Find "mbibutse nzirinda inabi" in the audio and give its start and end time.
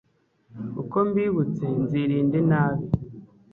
1.07-2.85